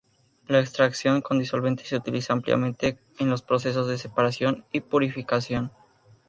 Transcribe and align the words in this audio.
La 0.47 0.59
extracción 0.59 1.21
con 1.21 1.37
disolventes 1.37 1.87
se 1.89 1.95
utiliza 1.97 2.33
ampliamente 2.33 2.97
en 3.19 3.29
los 3.29 3.43
procesos 3.43 3.85
de 3.87 3.99
separación 3.99 4.65
y 4.71 4.79
purificación. 4.81 5.71